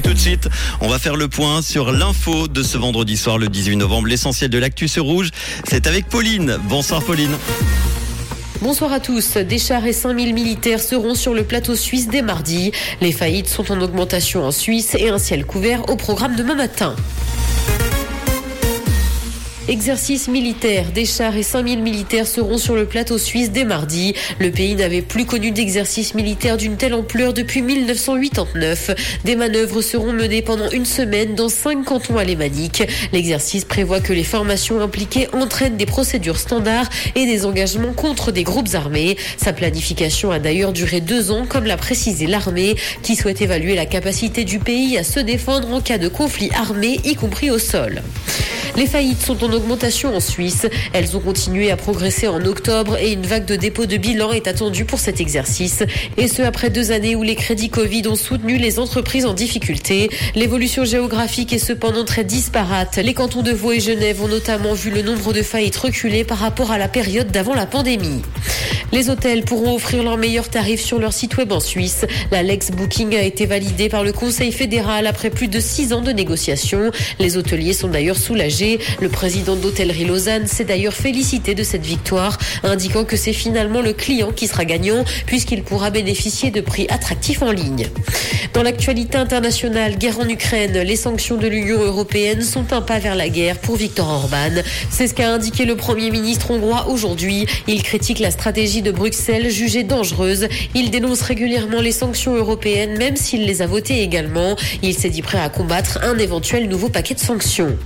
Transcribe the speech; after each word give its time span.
Et 0.00 0.02
tout 0.02 0.14
de 0.14 0.18
suite, 0.18 0.48
on 0.80 0.88
va 0.88 0.98
faire 0.98 1.14
le 1.14 1.28
point 1.28 1.60
sur 1.60 1.92
l'info 1.92 2.48
de 2.48 2.62
ce 2.62 2.78
vendredi 2.78 3.18
soir, 3.18 3.36
le 3.36 3.48
18 3.48 3.76
novembre. 3.76 4.08
L'essentiel 4.08 4.48
de 4.48 4.56
l'actu 4.56 4.88
sur 4.88 5.04
rouge, 5.04 5.28
c'est 5.68 5.86
avec 5.86 6.08
Pauline. 6.08 6.56
Bonsoir 6.70 7.02
Pauline. 7.02 7.36
Bonsoir 8.62 8.94
à 8.94 9.00
tous. 9.00 9.36
Des 9.36 9.58
chars 9.58 9.84
et 9.84 9.92
5000 9.92 10.32
militaires 10.32 10.80
seront 10.80 11.14
sur 11.14 11.34
le 11.34 11.44
plateau 11.44 11.74
suisse 11.74 12.08
dès 12.08 12.22
mardi. 12.22 12.72
Les 13.02 13.12
faillites 13.12 13.50
sont 13.50 13.70
en 13.70 13.82
augmentation 13.82 14.42
en 14.42 14.52
Suisse 14.52 14.96
et 14.98 15.10
un 15.10 15.18
ciel 15.18 15.44
couvert 15.44 15.86
au 15.90 15.96
programme 15.96 16.34
demain 16.34 16.54
matin. 16.54 16.96
Exercice 19.68 20.26
militaire. 20.28 20.90
Des 20.92 21.04
chars 21.04 21.36
et 21.36 21.42
5000 21.42 21.82
militaires 21.82 22.26
seront 22.26 22.58
sur 22.58 22.74
le 22.74 22.86
plateau 22.86 23.18
suisse 23.18 23.52
dès 23.52 23.64
mardi. 23.64 24.14
Le 24.38 24.50
pays 24.50 24.74
n'avait 24.74 25.02
plus 25.02 25.26
connu 25.26 25.50
d'exercice 25.50 26.14
militaire 26.14 26.56
d'une 26.56 26.76
telle 26.76 26.94
ampleur 26.94 27.34
depuis 27.34 27.60
1989. 27.62 29.20
Des 29.24 29.36
manœuvres 29.36 29.82
seront 29.82 30.12
menées 30.12 30.42
pendant 30.42 30.70
une 30.70 30.86
semaine 30.86 31.34
dans 31.34 31.50
cinq 31.50 31.84
cantons 31.84 32.16
alémaniques. 32.16 32.82
L'exercice 33.12 33.64
prévoit 33.64 34.00
que 34.00 34.14
les 34.14 34.24
formations 34.24 34.80
impliquées 34.80 35.28
entraînent 35.34 35.76
des 35.76 35.86
procédures 35.86 36.38
standards 36.38 36.88
et 37.14 37.26
des 37.26 37.44
engagements 37.44 37.92
contre 37.92 38.32
des 38.32 38.44
groupes 38.44 38.74
armés. 38.74 39.16
Sa 39.36 39.52
planification 39.52 40.30
a 40.32 40.38
d'ailleurs 40.38 40.72
duré 40.72 41.00
deux 41.00 41.30
ans, 41.30 41.44
comme 41.46 41.64
l'a 41.64 41.76
précisé 41.76 42.26
l'armée, 42.26 42.76
qui 43.02 43.14
souhaite 43.14 43.42
évaluer 43.42 43.76
la 43.76 43.86
capacité 43.86 44.44
du 44.44 44.58
pays 44.58 44.96
à 44.96 45.04
se 45.04 45.20
défendre 45.20 45.72
en 45.72 45.80
cas 45.80 45.98
de 45.98 46.08
conflit 46.08 46.50
armé, 46.56 46.98
y 47.04 47.14
compris 47.14 47.50
au 47.50 47.58
sol. 47.58 48.02
Les 48.76 48.86
faillites 48.86 49.22
sont 49.22 49.44
en 49.44 49.52
augmentation 49.52 50.14
en 50.14 50.20
Suisse. 50.20 50.66
Elles 50.92 51.16
ont 51.16 51.20
continué 51.20 51.70
à 51.70 51.76
progresser 51.76 52.28
en 52.28 52.44
octobre 52.44 52.96
et 52.98 53.12
une 53.12 53.26
vague 53.26 53.44
de 53.44 53.56
dépôt 53.56 53.86
de 53.86 53.96
bilan 53.96 54.32
est 54.32 54.46
attendue 54.46 54.84
pour 54.84 54.98
cet 54.98 55.20
exercice. 55.20 55.82
Et 56.16 56.28
ce, 56.28 56.42
après 56.42 56.70
deux 56.70 56.92
années 56.92 57.16
où 57.16 57.22
les 57.22 57.34
crédits 57.34 57.70
Covid 57.70 58.06
ont 58.08 58.16
soutenu 58.16 58.56
les 58.56 58.78
entreprises 58.78 59.26
en 59.26 59.34
difficulté. 59.34 60.10
L'évolution 60.34 60.84
géographique 60.84 61.52
est 61.52 61.58
cependant 61.58 62.04
très 62.04 62.24
disparate. 62.24 62.96
Les 62.96 63.14
cantons 63.14 63.42
de 63.42 63.52
Vaud 63.52 63.72
et 63.72 63.80
Genève 63.80 64.22
ont 64.22 64.28
notamment 64.28 64.74
vu 64.74 64.90
le 64.90 65.02
nombre 65.02 65.32
de 65.32 65.42
faillites 65.42 65.76
reculer 65.76 66.24
par 66.24 66.38
rapport 66.38 66.70
à 66.70 66.78
la 66.78 66.88
période 66.88 67.30
d'avant 67.30 67.54
la 67.54 67.66
pandémie. 67.66 68.22
Les 68.92 69.08
hôtels 69.08 69.44
pourront 69.44 69.76
offrir 69.76 70.02
leurs 70.02 70.16
meilleurs 70.16 70.48
tarifs 70.48 70.80
sur 70.80 70.98
leur 70.98 71.12
site 71.12 71.36
web 71.36 71.52
en 71.52 71.60
Suisse. 71.60 72.04
La 72.32 72.42
Lex 72.42 72.72
Booking 72.72 73.14
a 73.16 73.22
été 73.22 73.46
validée 73.46 73.88
par 73.88 74.02
le 74.02 74.12
Conseil 74.12 74.50
fédéral 74.50 75.06
après 75.06 75.30
plus 75.30 75.46
de 75.46 75.60
six 75.60 75.92
ans 75.92 76.00
de 76.00 76.10
négociations. 76.10 76.90
Les 77.20 77.36
hôteliers 77.36 77.72
sont 77.72 77.88
d'ailleurs 77.88 78.16
soulagés. 78.16 78.80
Le 79.00 79.08
président 79.08 79.54
d'Hôtellerie 79.54 80.04
Lausanne 80.04 80.48
s'est 80.48 80.64
d'ailleurs 80.64 80.94
félicité 80.94 81.54
de 81.54 81.62
cette 81.62 81.86
victoire, 81.86 82.36
indiquant 82.64 83.04
que 83.04 83.16
c'est 83.16 83.32
finalement 83.32 83.80
le 83.80 83.92
client 83.92 84.32
qui 84.32 84.48
sera 84.48 84.64
gagnant 84.64 85.04
puisqu'il 85.26 85.62
pourra 85.62 85.90
bénéficier 85.90 86.50
de 86.50 86.60
prix 86.60 86.86
attractifs 86.90 87.42
en 87.42 87.52
ligne. 87.52 87.86
Dans 88.54 88.64
l'actualité 88.64 89.16
internationale, 89.16 89.96
guerre 89.96 90.18
en 90.18 90.28
Ukraine, 90.28 90.78
les 90.80 90.96
sanctions 90.96 91.36
de 91.36 91.46
l'Union 91.46 91.80
européenne 91.80 92.42
sont 92.42 92.72
un 92.72 92.80
pas 92.80 92.98
vers 92.98 93.14
la 93.14 93.28
guerre 93.28 93.58
pour 93.58 93.76
Viktor 93.76 94.08
Orban. 94.08 94.62
C'est 94.90 95.06
ce 95.06 95.14
qu'a 95.14 95.32
indiqué 95.32 95.64
le 95.64 95.76
Premier 95.76 96.10
ministre 96.10 96.50
hongrois 96.50 96.88
aujourd'hui. 96.88 97.46
Il 97.68 97.84
critique 97.84 98.18
la 98.18 98.32
stratégie 98.32 98.79
de 98.82 98.90
Bruxelles 98.90 99.50
jugée 99.50 99.82
dangereuse. 99.82 100.48
Il 100.74 100.90
dénonce 100.90 101.22
régulièrement 101.22 101.80
les 101.80 101.92
sanctions 101.92 102.34
européennes, 102.34 102.96
même 102.98 103.16
s'il 103.16 103.46
les 103.46 103.62
a 103.62 103.66
votées 103.66 104.02
également. 104.02 104.56
Il 104.82 104.94
s'est 104.94 105.10
dit 105.10 105.22
prêt 105.22 105.38
à 105.40 105.48
combattre 105.48 105.98
un 106.02 106.18
éventuel 106.18 106.68
nouveau 106.68 106.88
paquet 106.88 107.14
de 107.14 107.20
sanctions. 107.20 107.76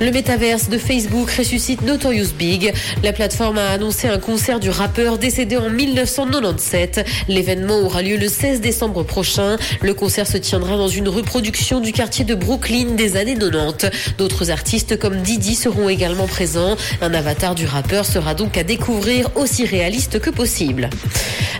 Le 0.00 0.10
métaverse 0.10 0.68
de 0.68 0.78
Facebook 0.78 1.30
ressuscite 1.30 1.82
Notorious 1.82 2.32
Big. 2.38 2.72
La 3.02 3.12
plateforme 3.12 3.58
a 3.58 3.70
annoncé 3.70 4.08
un 4.08 4.18
concert 4.18 4.60
du 4.60 4.70
rappeur 4.70 5.18
décédé 5.18 5.56
en 5.56 5.68
1997. 5.68 7.04
L'événement 7.28 7.78
aura 7.80 8.02
lieu 8.02 8.16
le 8.16 8.28
16 8.28 8.60
décembre 8.60 9.02
prochain. 9.02 9.56
Le 9.82 9.94
concert 9.94 10.26
se 10.26 10.38
tiendra 10.38 10.76
dans 10.76 10.88
une 10.88 11.08
reproduction 11.08 11.80
du 11.80 11.92
quartier 11.92 12.24
de 12.24 12.34
Brooklyn 12.34 12.94
des 12.96 13.16
années 13.16 13.34
90. 13.34 13.90
D'autres 14.18 14.50
artistes 14.50 14.98
comme 14.98 15.22
Didi 15.22 15.54
seront 15.54 15.88
également 15.88 16.26
présents. 16.26 16.76
Un 17.02 17.12
avatar 17.14 17.54
du 17.54 17.66
rappeur 17.66 18.06
sera 18.06 18.34
donc 18.34 18.56
à 18.56 18.64
découvrir 18.64 19.28
aussi 19.34 19.64
réaliste 19.64 20.19
que 20.20 20.30
possible. 20.30 20.90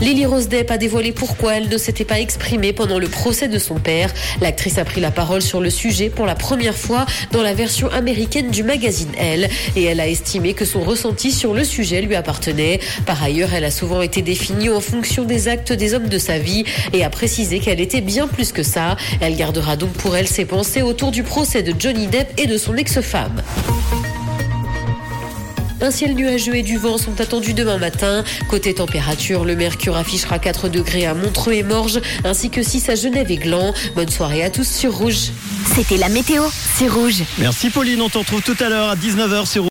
Lily 0.00 0.26
Rose 0.26 0.48
Depp 0.48 0.70
a 0.70 0.76
dévoilé 0.76 1.12
pourquoi 1.12 1.56
elle 1.56 1.68
ne 1.68 1.78
s'était 1.78 2.04
pas 2.04 2.20
exprimée 2.20 2.72
pendant 2.72 2.98
le 2.98 3.08
procès 3.08 3.48
de 3.48 3.58
son 3.58 3.76
père. 3.76 4.12
L'actrice 4.40 4.78
a 4.78 4.84
pris 4.84 5.00
la 5.00 5.10
parole 5.10 5.40
sur 5.40 5.60
le 5.60 5.70
sujet 5.70 6.10
pour 6.10 6.26
la 6.26 6.34
première 6.34 6.76
fois 6.76 7.06
dans 7.32 7.42
la 7.42 7.54
version 7.54 7.88
américaine 7.90 8.50
du 8.50 8.62
magazine 8.62 9.10
Elle 9.18 9.48
et 9.74 9.84
elle 9.84 10.00
a 10.00 10.08
estimé 10.08 10.52
que 10.52 10.64
son 10.64 10.80
ressenti 10.80 11.32
sur 11.32 11.54
le 11.54 11.64
sujet 11.64 12.02
lui 12.02 12.14
appartenait. 12.14 12.80
Par 13.06 13.22
ailleurs, 13.22 13.54
elle 13.54 13.64
a 13.64 13.70
souvent 13.70 14.02
été 14.02 14.20
définie 14.20 14.68
en 14.68 14.80
fonction 14.80 15.24
des 15.24 15.48
actes 15.48 15.72
des 15.72 15.94
hommes 15.94 16.08
de 16.08 16.18
sa 16.18 16.38
vie 16.38 16.64
et 16.92 17.04
a 17.04 17.10
précisé 17.10 17.58
qu'elle 17.58 17.80
était 17.80 18.02
bien 18.02 18.28
plus 18.28 18.52
que 18.52 18.62
ça. 18.62 18.96
Elle 19.20 19.36
gardera 19.36 19.76
donc 19.76 19.92
pour 19.92 20.16
elle 20.16 20.28
ses 20.28 20.44
pensées 20.44 20.82
autour 20.82 21.10
du 21.10 21.22
procès 21.22 21.62
de 21.62 21.74
Johnny 21.78 22.06
Depp 22.06 22.32
et 22.38 22.46
de 22.46 22.58
son 22.58 22.76
ex-femme. 22.76 23.42
Un 25.80 25.90
ciel 25.90 26.14
nuageux 26.14 26.56
et 26.56 26.62
du 26.62 26.78
vent 26.78 26.96
sont 26.96 27.20
attendus 27.20 27.52
demain 27.52 27.76
matin. 27.76 28.24
Côté 28.48 28.72
température, 28.72 29.44
le 29.44 29.54
mercure 29.54 29.96
affichera 29.96 30.38
4 30.38 30.68
degrés 30.68 31.04
à 31.04 31.12
Montreux 31.12 31.52
et 31.52 31.62
Morges, 31.62 32.00
ainsi 32.24 32.48
que 32.48 32.62
6 32.62 32.88
à 32.88 32.94
Genève 32.94 33.30
et 33.30 33.36
Gland. 33.36 33.74
Bonne 33.94 34.08
soirée 34.08 34.42
à 34.42 34.48
tous 34.48 34.66
sur 34.66 34.96
Rouge. 34.96 35.32
C'était 35.74 35.98
la 35.98 36.08
météo, 36.08 36.44
c'est 36.78 36.88
Rouge. 36.88 37.22
Merci 37.38 37.68
Pauline, 37.68 38.00
on 38.00 38.08
t'en 38.08 38.20
retrouve 38.20 38.40
tout 38.40 38.56
à 38.60 38.70
l'heure 38.70 38.88
à 38.88 38.96
19h 38.96 39.46
sur 39.46 39.64